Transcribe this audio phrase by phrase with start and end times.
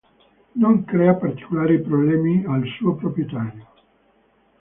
[0.61, 3.67] Non crea particolari problemi al suo proprietario.